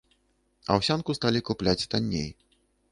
[0.75, 2.29] Аўсянку сталі купляць танней.